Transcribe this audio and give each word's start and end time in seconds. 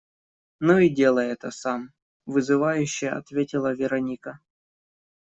«Ну 0.59 0.79
и 0.79 0.89
делай 0.89 1.27
это 1.27 1.51
сам»,- 1.51 1.91
вызывающе 2.25 3.09
ответила 3.11 3.71
Вероника. 3.71 4.39